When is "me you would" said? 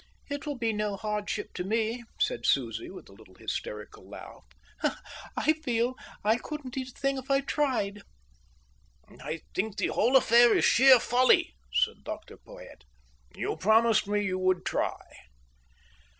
14.07-14.65